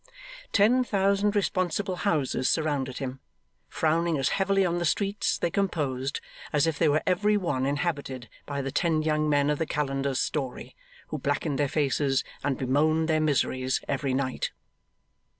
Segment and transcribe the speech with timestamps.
[0.51, 3.19] Ten thousand responsible houses surrounded him,
[3.69, 6.19] frowning as heavily on the streets they composed,
[6.51, 10.17] as if they were every one inhabited by the ten young men of the Calender's
[10.19, 10.75] story,
[11.09, 14.49] who blackened their faces and bemoaned their miseries every night.